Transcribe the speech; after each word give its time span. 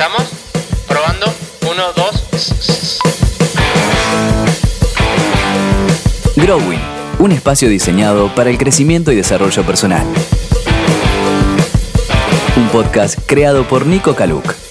¿Estamos? 0.00 0.30
Probando. 0.88 1.26
Uno, 1.70 1.92
dos. 1.94 2.98
Growing, 6.36 6.80
un 7.18 7.32
espacio 7.32 7.68
diseñado 7.68 8.34
para 8.34 8.48
el 8.48 8.56
crecimiento 8.56 9.12
y 9.12 9.16
desarrollo 9.16 9.62
personal. 9.62 10.06
Un 12.56 12.68
podcast 12.70 13.18
creado 13.26 13.68
por 13.68 13.84
Nico 13.84 14.14
Kaluk. 14.14 14.69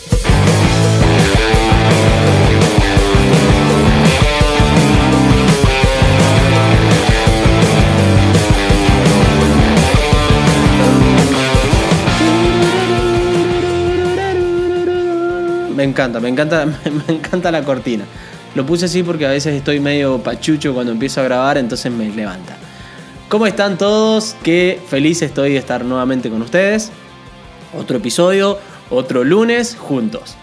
Me 15.80 15.86
encanta, 15.86 16.20
me 16.20 16.28
encanta, 16.28 16.66
me 17.08 17.14
encanta 17.16 17.52
la 17.54 17.64
cortina. 17.64 18.04
Lo 18.54 18.66
puse 18.66 18.84
así 18.84 19.02
porque 19.02 19.26
a 19.26 19.30
veces 19.30 19.54
estoy 19.56 19.80
medio 19.80 20.22
pachucho 20.22 20.74
cuando 20.74 20.92
empiezo 20.92 21.22
a 21.22 21.24
grabar, 21.24 21.58
entonces 21.58 21.90
me 21.90 22.10
levanta. 22.10 22.58
¿Cómo 23.30 23.48
están 23.48 23.78
todos? 23.78 24.36
Qué 24.44 24.78
feliz 24.90 25.22
estoy 25.22 25.54
de 25.54 25.58
estar 25.58 25.86
nuevamente 25.86 26.30
con 26.30 26.42
ustedes. 26.42 26.92
Otro 27.74 27.96
episodio, 27.96 28.60
otro 28.90 29.24
lunes 29.24 29.78
juntos. 29.80 30.36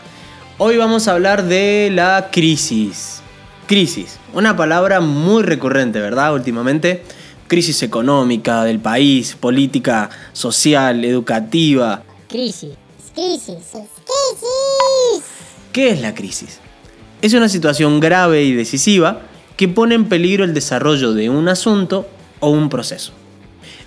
Hoy 0.57 0.79
vamos 0.79 1.07
a 1.07 1.13
hablar 1.13 1.45
de 1.45 1.91
la 1.93 2.31
crisis. 2.33 3.21
Crisis, 3.67 4.19
una 4.33 4.57
palabra 4.57 5.01
muy 5.01 5.43
recurrente, 5.43 6.01
¿verdad? 6.01 6.33
Últimamente. 6.33 7.03
Crisis 7.47 7.83
económica 7.83 8.65
del 8.65 8.81
país, 8.81 9.37
política, 9.39 10.09
social, 10.33 11.05
educativa. 11.05 12.03
Crisis, 12.27 12.71
crisis, 13.17 13.73
crisis. 13.73 15.25
¿Qué 15.73 15.89
es 15.91 16.01
la 16.03 16.15
crisis? 16.15 16.61
Es 17.23 17.33
una 17.33 17.49
situación 17.49 17.99
grave 17.99 18.45
y 18.45 18.53
decisiva 18.53 19.23
que 19.57 19.69
pone 19.69 19.95
en 19.95 20.05
peligro 20.05 20.45
el 20.45 20.53
desarrollo 20.53 21.15
de 21.15 21.31
un 21.31 21.49
asunto 21.49 22.07
o 22.41 22.51
un 22.51 22.69
proceso. 22.69 23.13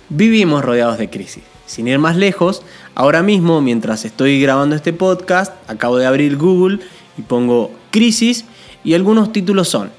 Vivimos 0.08 0.64
rodeados 0.64 0.98
de 0.98 1.08
crisis. 1.08 1.44
Sin 1.64 1.86
ir 1.86 2.00
más 2.00 2.16
lejos, 2.16 2.62
ahora 2.96 3.22
mismo, 3.22 3.60
mientras 3.60 4.04
estoy 4.04 4.42
grabando 4.42 4.74
este 4.74 4.92
podcast, 4.92 5.52
acabo 5.70 5.98
de 5.98 6.06
abrir 6.06 6.36
Google 6.36 6.80
y 7.16 7.22
pongo 7.22 7.70
crisis 7.92 8.44
y 8.82 8.94
algunos 8.94 9.32
títulos 9.32 9.68
son 9.68 9.92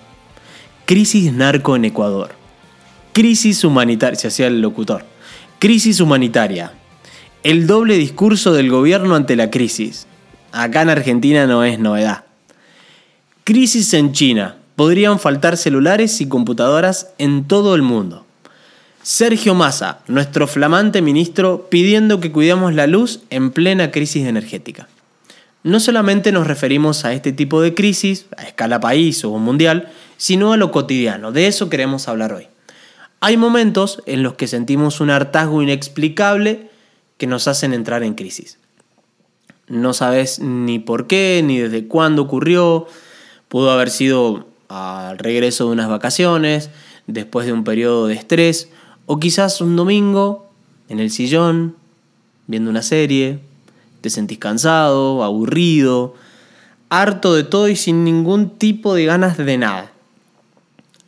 Crisis 0.85 1.31
narco 1.31 1.77
en 1.77 1.85
Ecuador, 1.85 2.31
Crisis 3.13 3.63
humanitaria, 3.63 4.19
se 4.19 4.27
hacía 4.27 4.47
el 4.47 4.59
locutor, 4.59 5.05
Crisis 5.59 6.01
humanitaria, 6.01 6.73
el 7.43 7.65
doble 7.65 7.97
discurso 7.97 8.53
del 8.53 8.69
gobierno 8.69 9.15
ante 9.15 9.35
la 9.35 9.49
crisis. 9.49 10.05
Acá 10.51 10.83
en 10.83 10.89
Argentina 10.89 11.47
no 11.47 11.63
es 11.63 11.79
novedad. 11.79 12.25
Crisis 13.43 13.93
en 13.93 14.11
China. 14.11 14.57
Podrían 14.75 15.19
faltar 15.19 15.57
celulares 15.57 16.21
y 16.21 16.27
computadoras 16.27 17.09
en 17.17 17.45
todo 17.45 17.75
el 17.75 17.81
mundo. 17.81 18.25
Sergio 19.03 19.55
Massa, 19.55 19.99
nuestro 20.07 20.47
flamante 20.47 21.01
ministro, 21.01 21.67
pidiendo 21.69 22.19
que 22.19 22.31
cuidemos 22.31 22.73
la 22.73 22.87
luz 22.87 23.21
en 23.29 23.51
plena 23.51 23.91
crisis 23.91 24.25
energética. 24.27 24.87
No 25.63 25.79
solamente 25.79 26.31
nos 26.31 26.47
referimos 26.47 27.05
a 27.05 27.13
este 27.13 27.31
tipo 27.31 27.61
de 27.61 27.73
crisis, 27.73 28.27
a 28.37 28.43
escala 28.43 28.79
país 28.79 29.23
o 29.25 29.37
mundial, 29.37 29.91
sino 30.17 30.53
a 30.53 30.57
lo 30.57 30.71
cotidiano. 30.71 31.31
De 31.31 31.47
eso 31.47 31.69
queremos 31.69 32.07
hablar 32.07 32.33
hoy. 32.33 32.47
Hay 33.19 33.37
momentos 33.37 34.01
en 34.05 34.23
los 34.23 34.33
que 34.35 34.47
sentimos 34.47 35.01
un 35.01 35.09
hartazgo 35.09 35.61
inexplicable 35.61 36.70
que 37.21 37.27
nos 37.27 37.47
hacen 37.47 37.75
entrar 37.75 38.01
en 38.01 38.15
crisis. 38.15 38.57
No 39.67 39.93
sabes 39.93 40.39
ni 40.39 40.79
por 40.79 41.05
qué, 41.05 41.43
ni 41.45 41.59
desde 41.59 41.87
cuándo 41.87 42.23
ocurrió, 42.23 42.87
Pudo 43.47 43.69
haber 43.69 43.91
sido 43.91 44.47
al 44.69 45.19
regreso 45.19 45.65
de 45.65 45.73
unas 45.73 45.87
vacaciones, 45.87 46.71
después 47.05 47.45
de 47.45 47.53
un 47.53 47.63
periodo 47.63 48.07
de 48.07 48.15
estrés, 48.15 48.69
o 49.05 49.19
quizás 49.19 49.61
un 49.61 49.75
domingo 49.75 50.49
en 50.89 50.99
el 50.99 51.11
sillón, 51.11 51.75
viendo 52.47 52.71
una 52.71 52.81
serie, 52.81 53.39
te 54.01 54.09
sentís 54.09 54.39
cansado, 54.39 55.23
aburrido, 55.23 56.15
harto 56.89 57.35
de 57.35 57.43
todo 57.43 57.67
y 57.67 57.75
sin 57.75 58.03
ningún 58.03 58.57
tipo 58.57 58.95
de 58.95 59.05
ganas 59.05 59.37
de 59.37 59.57
nada. 59.59 59.91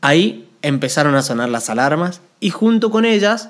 Ahí 0.01 0.47
empezaron 0.61 1.15
a 1.15 1.23
sonar 1.23 1.49
las 1.49 1.71
alarmas 1.71 2.21
y 2.39 2.51
junto 2.51 2.91
con 2.91 3.03
ellas 3.03 3.49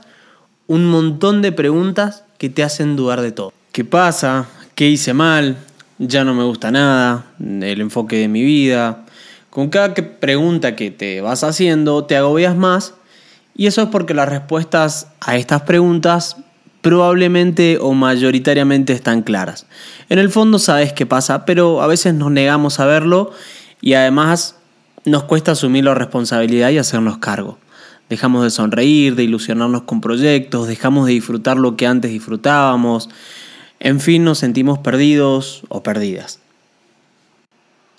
un 0.67 0.85
montón 0.85 1.41
de 1.41 1.51
preguntas 1.51 2.23
que 2.43 2.49
te 2.49 2.61
hacen 2.61 2.97
dudar 2.97 3.21
de 3.21 3.31
todo. 3.31 3.53
¿Qué 3.71 3.85
pasa? 3.85 4.49
¿Qué 4.75 4.89
hice 4.89 5.13
mal? 5.13 5.55
ya 5.97 6.25
no 6.25 6.33
me 6.33 6.43
gusta 6.43 6.71
nada, 6.71 7.27
el 7.39 7.79
enfoque 7.79 8.17
de 8.17 8.27
mi 8.27 8.43
vida. 8.43 9.05
Con 9.49 9.69
cada 9.69 9.93
pregunta 9.93 10.75
que 10.75 10.91
te 10.91 11.21
vas 11.21 11.45
haciendo, 11.45 12.03
te 12.03 12.17
agobias 12.17 12.57
más 12.57 12.95
y 13.55 13.67
eso 13.67 13.83
es 13.83 13.87
porque 13.87 14.13
las 14.13 14.27
respuestas 14.27 15.07
a 15.21 15.37
estas 15.37 15.61
preguntas 15.61 16.35
probablemente 16.81 17.77
o 17.79 17.93
mayoritariamente 17.93 18.91
están 18.91 19.21
claras. 19.21 19.65
En 20.09 20.19
el 20.19 20.29
fondo 20.29 20.59
sabes 20.59 20.91
qué 20.91 21.05
pasa, 21.05 21.45
pero 21.45 21.81
a 21.81 21.87
veces 21.87 22.13
nos 22.13 22.29
negamos 22.29 22.81
a 22.81 22.85
verlo 22.85 23.31
y 23.79 23.93
además 23.93 24.57
nos 25.05 25.23
cuesta 25.23 25.53
asumir 25.53 25.85
la 25.85 25.95
responsabilidad 25.95 26.71
y 26.71 26.77
hacernos 26.77 27.19
cargo. 27.19 27.57
Dejamos 28.09 28.43
de 28.43 28.49
sonreír, 28.49 29.15
de 29.15 29.23
ilusionarnos 29.23 29.83
con 29.83 30.01
proyectos, 30.01 30.67
dejamos 30.67 31.07
de 31.07 31.13
disfrutar 31.13 31.57
lo 31.57 31.75
que 31.75 31.87
antes 31.87 32.11
disfrutábamos, 32.11 33.09
en 33.79 33.99
fin, 33.99 34.23
nos 34.23 34.37
sentimos 34.37 34.79
perdidos 34.79 35.63
o 35.67 35.83
perdidas. 35.83 36.39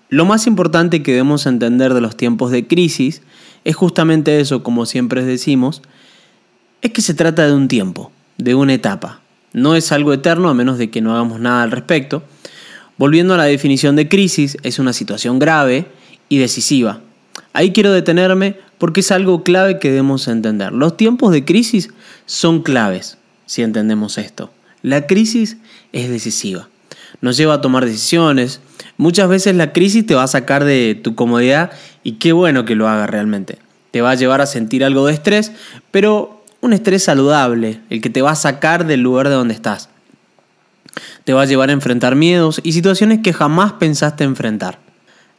Lo 0.09 0.25
más 0.25 0.47
importante 0.47 1.03
que 1.03 1.13
debemos 1.13 1.45
entender 1.45 1.93
de 1.93 2.01
los 2.01 2.17
tiempos 2.17 2.51
de 2.51 2.67
crisis 2.67 3.21
es 3.65 3.77
justamente 3.77 4.41
eso, 4.41 4.63
como 4.63 4.87
siempre 4.87 5.25
decimos, 5.25 5.83
es 6.81 6.93
que 6.93 7.03
se 7.03 7.15
trata 7.15 7.47
de 7.47 7.53
un 7.53 7.69
tiempo, 7.69 8.13
de 8.39 8.55
una 8.55 8.73
etapa. 8.75 9.21
No 9.53 9.75
es 9.75 9.93
algo 9.93 10.13
eterno 10.13 10.49
a 10.49 10.55
menos 10.55 10.79
de 10.79 10.89
que 10.91 11.01
no 11.01 11.13
hagamos 11.13 11.39
nada 11.39 11.63
al 11.63 11.71
respecto. 11.71 12.23
Volviendo 12.97 13.35
a 13.35 13.39
la 13.39 13.45
definición 13.45 13.95
de 13.95 14.09
crisis, 14.09 14.57
es 14.63 14.79
una 14.79 14.93
situación 14.93 15.39
grave 15.39 15.87
y 16.29 16.39
decisiva. 16.39 17.01
Ahí 17.53 17.73
quiero 17.73 17.93
detenerme 17.93 18.57
porque 18.85 19.01
es 19.01 19.13
algo 19.13 19.45
clave 19.45 19.79
que 19.79 19.89
debemos 19.89 20.29
entender. 20.29 20.71
Los 20.75 20.99
tiempos 20.99 21.33
de 21.33 21.43
crisis 21.47 21.89
son 22.27 22.63
claves 22.63 23.17
si 23.47 23.63
entendemos 23.63 24.19
esto. 24.19 24.51
La 24.83 25.07
crisis 25.07 25.57
es 25.95 26.11
decisiva. 26.11 26.69
Nos 27.23 27.39
lleva 27.39 27.55
a 27.55 27.61
tomar 27.63 27.87
decisiones. 27.87 28.61
Muchas 28.99 29.31
veces 29.31 29.57
la 29.57 29.73
crisis 29.73 30.05
te 30.05 30.15
va 30.15 30.25
a 30.25 30.27
sacar 30.27 30.65
de 30.65 31.01
tu 31.03 31.15
comodidad 31.15 31.71
y 32.03 32.17
qué 32.17 32.35
bueno 32.35 32.67
que 32.67 32.75
lo 32.75 32.87
haga 32.87 33.07
realmente. 33.07 33.57
Te 33.91 34.03
va 34.03 34.11
a 34.11 34.17
llevar 34.17 34.43
a 34.43 34.47
sentir 34.47 34.85
algo 34.85 35.07
de 35.07 35.15
estrés, 35.15 35.53
pero 35.91 36.45
un 36.61 36.75
estrés 36.75 37.05
saludable, 37.05 37.81
el 37.89 38.03
que 38.03 38.11
te 38.11 38.21
va 38.21 38.33
a 38.33 38.37
sacar 38.37 38.87
del 38.87 39.01
lugar 39.01 39.31
de 39.31 39.35
donde 39.35 39.55
estás. 39.55 39.89
Te 41.25 41.33
va 41.33 41.41
a 41.41 41.47
llevar 41.47 41.71
a 41.71 41.73
enfrentar 41.73 42.17
miedos 42.17 42.61
y 42.63 42.73
situaciones 42.73 43.21
que 43.23 43.33
jamás 43.33 43.73
pensaste 43.73 44.25
enfrentar. 44.25 44.84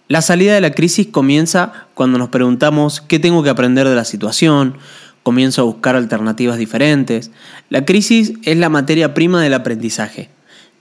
La 0.07 0.21
salida 0.21 0.53
de 0.53 0.61
la 0.61 0.71
crisis 0.71 1.07
comienza 1.07 1.88
cuando 1.95 2.19
nos 2.19 2.29
preguntamos 2.29 3.01
qué 3.01 3.17
tengo 3.17 3.41
que 3.41 3.49
aprender 3.49 3.88
de 3.89 3.95
la 3.95 4.05
situación, 4.05 4.77
comienzo 5.23 5.61
a 5.61 5.66
buscar 5.66 5.95
alternativas 5.95 6.59
diferentes. 6.59 7.31
La 7.69 7.85
crisis 7.85 8.33
es 8.43 8.57
la 8.57 8.69
materia 8.69 9.16
prima 9.16 9.41
del 9.41 9.55
aprendizaje. 9.55 10.29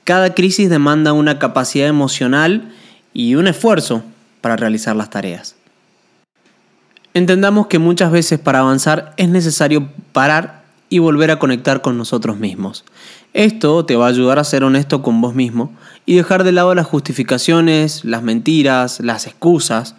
Cada 0.05 0.35
crisis 0.35 0.69
demanda 0.69 1.15
una 1.15 1.39
capacidad 1.39 1.89
emocional 1.89 2.75
y 3.15 3.37
un 3.37 3.47
esfuerzo 3.47 4.03
para 4.43 4.57
realizar 4.57 4.95
las 4.95 5.09
tareas. 5.09 5.57
Entendamos 7.15 7.69
que 7.69 7.79
muchas 7.79 8.13
veces 8.13 8.39
para 8.39 8.59
avanzar 8.59 9.15
es 9.17 9.31
necesario 9.31 9.89
parar 10.13 10.64
y 10.95 11.01
volver 11.01 11.31
a 11.31 11.39
conectar 11.39 11.83
con 11.83 11.99
nosotros 11.99 12.39
mismos. 12.39 12.85
Esto 13.33 13.85
te 13.85 13.97
va 13.97 14.07
a 14.07 14.11
ayudar 14.11 14.39
a 14.39 14.45
ser 14.45 14.65
honesto 14.65 15.03
con 15.03 15.21
vos 15.21 15.35
mismo 15.35 15.73
y 16.07 16.15
dejar 16.15 16.45
de 16.45 16.53
lado 16.53 16.75
las 16.75 16.87
justificaciones, 16.87 18.05
las 18.05 18.23
mentiras, 18.23 19.01
las 19.01 19.27
excusas 19.27 19.97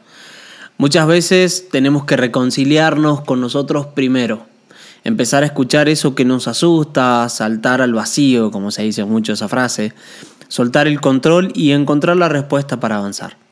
Muchas 0.77 1.07
veces 1.07 1.69
tenemos 1.71 2.03
que 2.03 2.17
reconciliarnos 2.17 3.21
con 3.21 3.39
nosotros 3.39 3.85
primero, 3.85 4.45
empezar 5.05 5.43
a 5.43 5.45
escuchar 5.45 5.87
eso 5.87 6.15
que 6.15 6.25
nos 6.25 6.49
asusta, 6.49 7.29
saltar 7.29 7.81
al 7.81 7.93
vacío, 7.93 8.51
como 8.51 8.71
se 8.71 8.83
dice 8.83 9.05
mucho 9.05 9.31
esa 9.31 9.47
frase, 9.47 9.93
soltar 10.49 10.87
el 10.87 10.99
control 10.99 11.53
y 11.55 11.71
encontrar 11.71 12.17
la 12.17 12.27
respuesta 12.27 12.81
para 12.81 12.97
avanzar. 12.97 13.44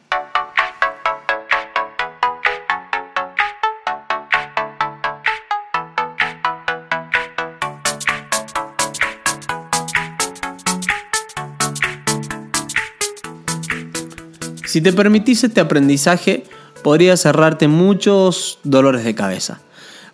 Si 14.73 14.81
te 14.81 14.91
permitís 14.91 15.43
este 15.43 15.61
aprendizaje, 15.61 16.45
podría 16.81 17.15
cerrarte 17.15 17.67
muchos 17.67 18.57
dolores 18.63 19.03
de 19.03 19.13
cabeza. 19.13 19.61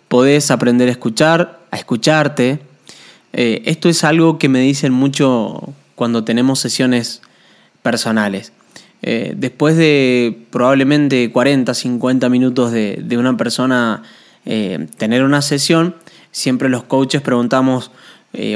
Podés 0.06 0.50
aprender 0.50 0.90
a 0.90 0.92
escuchar, 0.92 1.60
a 1.70 1.78
escucharte. 1.78 2.60
Eh, 3.32 3.62
esto 3.64 3.88
es 3.88 4.04
algo 4.04 4.38
que 4.38 4.50
me 4.50 4.60
dicen 4.60 4.92
mucho 4.92 5.72
cuando 5.94 6.24
tenemos 6.24 6.60
sesiones 6.60 7.22
personales. 7.82 8.52
Eh, 9.00 9.32
después 9.34 9.78
de 9.78 10.38
probablemente 10.50 11.32
40, 11.32 11.72
50 11.72 12.28
minutos 12.28 12.70
de, 12.70 13.16
una 13.16 13.38
persona 13.38 14.02
eh, 14.44 14.88
tener 14.98 15.24
una 15.24 15.40
sesión, 15.40 15.96
siempre 16.32 16.68
los 16.68 16.82
coaches 16.82 17.22
preguntamos 17.22 17.92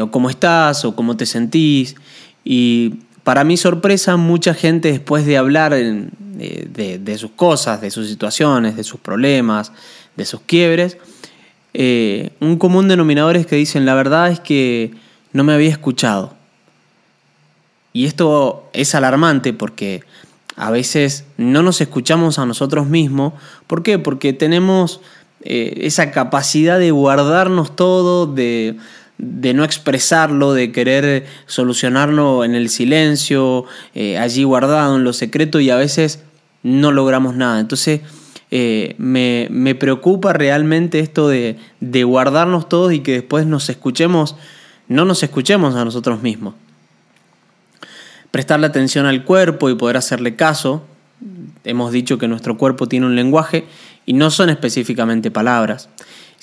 o 0.02 0.10
cómo 0.10 0.28
estás 0.28 0.84
o 0.84 0.94
cómo 0.94 1.16
te 1.16 1.24
sentís. 1.24 1.94
Y 2.44 2.96
para 3.24 3.42
mi 3.44 3.56
sorpresa, 3.56 4.16
mucha 4.16 4.54
gente 4.54 4.92
después 4.92 5.26
de 5.26 5.36
hablar 5.36 5.74
de, 5.74 6.98
de, 6.98 7.18
sus 7.18 7.32
cosas, 7.32 7.80
de 7.80 7.90
sus 7.90 8.08
situaciones, 8.08 8.76
de 8.76 8.84
sus 8.84 9.00
problemas, 9.00 9.72
de 10.16 10.24
sus 10.24 10.40
quiebres, 10.42 10.98
un 12.40 12.56
común 12.58 12.86
denominador 12.86 13.36
es 13.36 13.46
que 13.46 13.56
dicen, 13.56 13.84
la 13.84 13.94
verdad 13.94 14.30
es 14.30 14.40
que 14.40 14.94
no 15.32 15.42
me 15.42 15.52
había 15.52 15.70
escuchado. 15.70 16.34
Y 17.94 18.06
esto 18.06 18.68
es 18.72 18.94
alarmante 18.94 19.52
porque 19.52 20.02
a 20.56 20.70
veces 20.70 21.24
no 21.36 21.62
nos 21.62 21.80
escuchamos 21.80 22.38
a 22.38 22.46
nosotros 22.46 22.86
mismos. 22.86 23.34
¿Por 23.66 23.82
qué? 23.82 23.98
Porque 23.98 24.32
tenemos 24.32 25.00
eh, 25.42 25.74
esa 25.82 26.10
capacidad 26.10 26.78
de 26.78 26.90
guardarnos 26.90 27.76
todo, 27.76 28.32
de, 29.18 29.54
no 29.54 29.64
expresarlo, 29.64 30.52
de 30.54 30.72
querer 30.72 31.26
solucionarlo 31.46 32.44
en 32.44 32.54
el 32.54 32.68
silencio, 32.68 33.64
eh, 33.94 34.18
allí 34.18 34.44
guardado 34.44 34.96
en 34.96 35.04
lo 35.04 35.12
secreto 35.12 35.60
y 35.60 35.70
a 35.70 35.76
veces 35.76 36.22
no 36.62 36.92
logramos 36.92 37.34
nada. 37.34 37.60
Entonces 37.60 38.00
eh, 38.50 38.94
me, 38.98 39.48
me, 39.50 39.74
preocupa 39.74 40.32
realmente 40.32 41.00
esto 41.00 41.28
de, 41.28 41.58
de 41.80 42.04
guardarnos 42.04 42.68
todos 42.68 42.92
y 42.92 43.00
que 43.00 43.12
después 43.12 43.46
nos 43.46 43.68
escuchemos, 43.68 44.36
no 44.88 45.04
nos 45.04 45.22
escuchemos 45.22 45.74
a 45.74 45.84
nosotros 45.84 46.22
mismos 46.22 46.54
prestarle 48.34 48.66
atención 48.66 49.06
al 49.06 49.22
cuerpo 49.22 49.70
y 49.70 49.76
poder 49.76 49.96
hacerle 49.96 50.34
caso. 50.34 50.84
Hemos 51.62 51.92
dicho 51.92 52.18
que 52.18 52.26
nuestro 52.26 52.58
cuerpo 52.58 52.88
tiene 52.88 53.06
un 53.06 53.14
lenguaje 53.14 53.64
y 54.06 54.12
no 54.12 54.28
son 54.32 54.50
específicamente 54.50 55.30
palabras. 55.30 55.88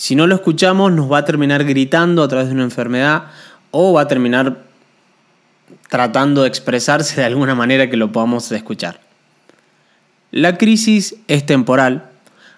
Si 0.02 0.16
no 0.16 0.26
lo 0.26 0.34
escuchamos 0.34 0.92
nos 0.92 1.12
va 1.12 1.20
a 1.20 1.26
terminar 1.26 1.64
gritando 1.64 2.24
a 2.24 2.28
través 2.28 2.48
de 2.48 2.56
una 2.56 2.64
enfermedad 2.64 3.26
o 3.70 3.94
va 3.94 4.02
a 4.02 4.08
terminar 4.08 4.64
tratando 5.90 6.42
de 6.42 6.48
expresarse 6.48 7.22
de 7.22 7.28
alguna 7.28 7.54
manera 7.54 7.88
que 7.88 7.98
lo 7.98 8.12
podamos 8.12 8.52
escuchar. 8.52 9.00
La 10.32 10.58
crisis 10.58 11.18
es 11.28 11.46
temporal. 11.46 12.10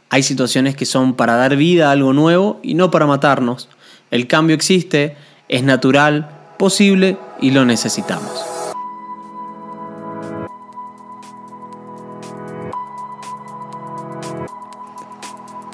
Hay 0.10 0.24
situaciones 0.24 0.78
que 0.78 0.86
son 0.86 1.16
para 1.16 1.36
dar 1.36 1.57
vida 1.57 1.90
a 1.90 1.92
algo 1.92 2.13
nuevo 2.13 2.62
y 2.63 2.75
no 2.75 2.92
para 2.92 3.07
matarnos. 3.07 3.68
El 4.10 4.28
cambio 4.28 4.56
existe, 4.56 5.18
es 5.50 5.63
natural, 5.63 6.30
posible 6.57 7.18
y 7.42 7.51
lo 7.51 7.66
necesitamos. 7.66 8.31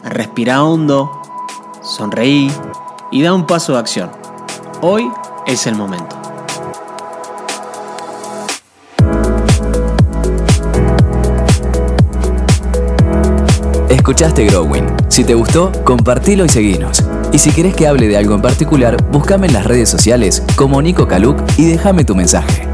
Respira 0.04 0.64
hondo, 0.64 1.19
sonreí 2.00 2.50
y 3.12 3.22
da 3.22 3.34
un 3.34 3.46
paso 3.46 3.74
de 3.74 3.80
acción. 3.80 4.10
Hoy 4.82 5.12
es 5.46 5.68
el 5.68 5.76
momento. 5.76 6.16
Escuchaste 13.90 14.46
Growing. 14.46 14.86
Si 15.10 15.26
te 15.26 15.34
gustó, 15.34 15.74
compartilo 15.84 16.46
y 16.46 16.50
seguinos. 16.50 17.04
Y 17.34 17.40
si 17.40 17.52
querés 17.52 17.76
que 17.76 17.86
hable 17.86 18.08
de 18.08 18.16
algo 18.16 18.34
en 18.34 18.42
particular, 18.42 18.96
búscame 19.12 19.48
en 19.48 19.54
las 19.54 19.66
redes 19.66 19.90
sociales 19.90 20.42
como 20.56 20.82
Nico 20.82 21.06
Caluc 21.06 21.38
y 21.58 21.66
déjame 21.66 22.06
tu 22.06 22.16
mensaje. 22.16 22.66